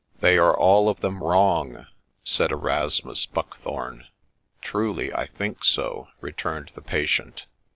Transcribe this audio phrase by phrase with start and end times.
[0.19, 1.85] 'They are all of them wrong,'
[2.23, 4.07] said Erasmus Buckthorne.'
[4.63, 7.45] Truly, I think so,' returned the patient.